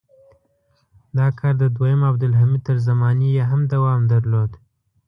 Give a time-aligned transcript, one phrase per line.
[1.17, 4.51] دا کار د دویم عبدالحمید تر زمانې یې هم دوام درلود.